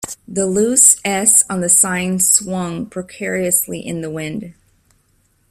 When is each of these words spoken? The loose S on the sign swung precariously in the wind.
The 0.27 0.47
loose 0.47 0.99
S 1.05 1.43
on 1.47 1.61
the 1.61 1.69
sign 1.69 2.19
swung 2.19 2.87
precariously 2.87 3.81
in 3.85 4.01
the 4.01 4.09
wind. 4.09 4.55